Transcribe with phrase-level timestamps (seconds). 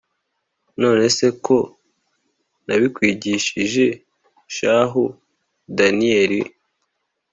[0.81, 1.57] nonese ko
[2.65, 3.85] nabikwigishije
[4.55, 5.03] shahu
[5.77, 6.33] daniel,